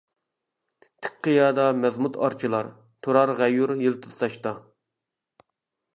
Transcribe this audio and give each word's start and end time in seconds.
تىك 1.05 1.19
قىيادا 1.27 1.65
مەزمۇت 1.83 2.17
ئارچىلار، 2.23 2.71
تۇرار 3.07 3.35
غەيۇر 3.43 3.77
يىلتىزى 3.85 4.19
تاشتا. 4.23 4.59